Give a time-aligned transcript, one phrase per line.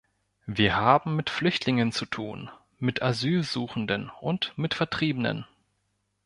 [0.47, 5.45] Wir haben mit Flüchtlingen zu tun, mit Asylsuchenden und mit Vertriebenen.